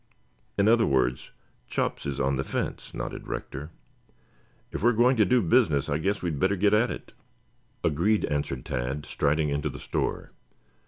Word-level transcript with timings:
"In 0.57 0.67
other 0.67 0.87
words, 0.87 1.29
Chops 1.67 2.07
is 2.07 2.19
on 2.19 2.35
the 2.35 2.43
fence," 2.43 2.91
nodded 2.91 3.27
Rector. 3.27 3.69
"If 4.71 4.81
we 4.81 4.89
are 4.89 4.93
going 4.93 5.15
to 5.17 5.25
do 5.25 5.43
business 5.43 5.89
I 5.89 5.99
guess 5.99 6.23
we 6.23 6.31
had 6.31 6.39
better 6.39 6.55
get 6.55 6.73
at 6.73 6.89
it." 6.89 7.13
"Agreed," 7.83 8.25
answered 8.25 8.65
Tad, 8.65 9.05
striding 9.05 9.49
into 9.49 9.69
the 9.69 9.77
store. 9.77 10.31